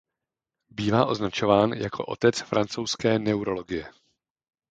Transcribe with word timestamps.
Bývá 0.69 1.05
označován 1.05 1.69
jako 1.71 2.05
„otec 2.05 2.41
francouzské 2.41 3.19
neurologie“. 3.19 3.91